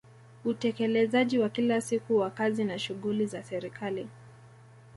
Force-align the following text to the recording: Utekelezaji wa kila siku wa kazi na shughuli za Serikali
Utekelezaji 0.45 1.39
wa 1.39 1.49
kila 1.49 1.81
siku 1.81 2.17
wa 2.17 2.29
kazi 2.29 2.63
na 2.63 2.79
shughuli 2.79 3.25
za 3.25 3.43
Serikali 3.43 4.07